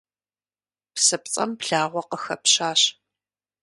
[0.93, 2.81] Псыпцӏэм благъуэ къыхэпщащ.